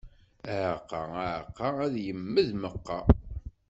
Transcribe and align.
Aɛeqqa, 0.53 1.01
aɛeqqa, 1.23 1.67
ad 1.85 1.95
yemmed 2.05 2.47
meqqa. 2.61 2.99